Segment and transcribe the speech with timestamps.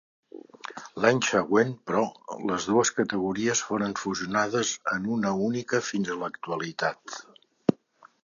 [1.03, 2.05] L'any següent, però,
[2.51, 7.17] les dues categories foren fusionades en una única fins a l'actualitat.